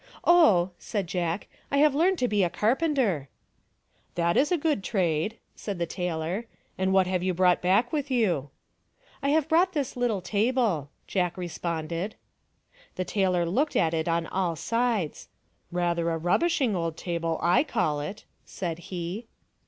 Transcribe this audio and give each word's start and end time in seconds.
"Oh," 0.25 0.71
said 0.79 1.05
Jack, 1.05 1.47
"I 1.69 1.77
have 1.77 1.93
learned 1.93 2.17
to 2.17 2.27
be 2.27 2.41
a 2.43 2.49
carpenter."" 2.49 3.29
That 4.15 4.35
is 4.35 4.51
a 4.51 4.57
good 4.57 4.83
trade," 4.83 5.37
said 5.55 5.77
the 5.77 5.85
tailor," 5.85 6.47
and 6.79 6.91
what 6.91 7.05
have 7.05 7.21
you 7.21 7.35
brought 7.35 7.61
back 7.61 7.93
with 7.93 8.09
you?"" 8.09 8.49
I 9.21 9.29
have 9.29 9.47
brought 9.47 9.73
this 9.73 9.95
little 9.95 10.19
table," 10.21 10.89
Jack 11.05 11.37
responded. 11.37 12.15
The 12.95 13.05
tailor 13.05 13.45
looked 13.45 13.75
at 13.75 13.93
it 13.93 14.07
on 14.07 14.25
all 14.25 14.55
sides." 14.55 15.27
Rather 15.71 16.09
a 16.09 16.17
rubbishing 16.17 16.75
old 16.75 16.97
table, 16.97 17.37
I 17.39 17.63
call 17.63 17.99
it," 17.99 18.25
said 18.43 18.79
he. 18.89 19.27